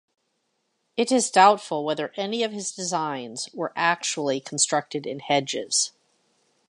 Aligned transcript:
It 0.97 1.11
is 1.11 1.29
doubtful 1.29 1.85
whether 1.85 2.11
any 2.15 2.41
of 2.41 2.51
his 2.53 2.71
designs 2.71 3.49
were 3.53 3.71
actually 3.75 4.39
constructed 4.39 5.05
in 5.05 5.19
hedges. 5.19 5.91